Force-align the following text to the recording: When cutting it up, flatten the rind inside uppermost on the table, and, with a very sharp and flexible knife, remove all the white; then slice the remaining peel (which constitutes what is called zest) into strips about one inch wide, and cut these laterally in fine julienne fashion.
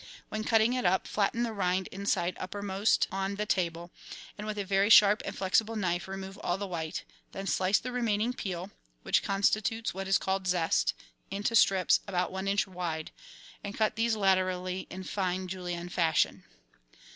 When 0.29 0.43
cutting 0.43 0.73
it 0.73 0.83
up, 0.83 1.05
flatten 1.05 1.43
the 1.43 1.53
rind 1.53 1.85
inside 1.91 2.35
uppermost 2.39 3.07
on 3.11 3.35
the 3.35 3.45
table, 3.45 3.91
and, 4.35 4.47
with 4.47 4.57
a 4.57 4.65
very 4.65 4.89
sharp 4.89 5.21
and 5.25 5.37
flexible 5.37 5.75
knife, 5.75 6.07
remove 6.07 6.39
all 6.39 6.57
the 6.57 6.65
white; 6.65 7.03
then 7.33 7.45
slice 7.45 7.77
the 7.77 7.91
remaining 7.91 8.33
peel 8.33 8.71
(which 9.03 9.21
constitutes 9.21 9.93
what 9.93 10.07
is 10.07 10.17
called 10.17 10.47
zest) 10.47 10.95
into 11.29 11.55
strips 11.55 11.99
about 12.07 12.31
one 12.31 12.47
inch 12.47 12.65
wide, 12.65 13.11
and 13.63 13.77
cut 13.77 13.95
these 13.95 14.15
laterally 14.15 14.87
in 14.89 15.03
fine 15.03 15.47
julienne 15.47 15.89
fashion. 15.89 16.45